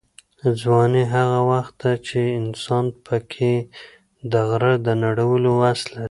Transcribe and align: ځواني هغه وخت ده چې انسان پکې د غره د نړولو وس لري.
ځواني 0.61 1.03
هغه 1.15 1.39
وخت 1.51 1.75
ده 1.83 1.93
چې 2.07 2.19
انسان 2.41 2.85
پکې 3.05 3.53
د 4.31 4.33
غره 4.49 4.73
د 4.85 4.87
نړولو 5.03 5.49
وس 5.61 5.81
لري. 5.91 5.99